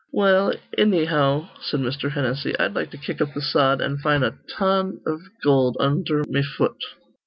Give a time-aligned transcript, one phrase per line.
[0.11, 2.09] "Well, annyhow," said Mr.
[2.13, 6.23] Hennessy, "I'd like to kick up th' sod, an' find a ton iv gold undher
[6.27, 6.77] me fut."